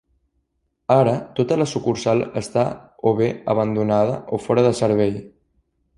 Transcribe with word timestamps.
Ara, 0.93 1.11
tota 1.39 1.57
la 1.59 1.67
sucursal 1.73 2.23
està 2.41 2.63
o 3.11 3.15
bé 3.21 3.27
abandonada 3.57 4.17
o 4.35 4.41
fora 4.47 4.65
de 4.71 4.73
servei. 4.81 5.13